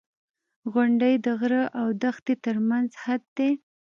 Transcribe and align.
•غونډۍ 0.73 1.13
د 1.25 1.27
غره 1.39 1.63
او 1.79 1.87
دښتې 2.03 2.33
ترمنځ 2.45 2.89
حد 3.03 3.21
دی. 3.37 3.51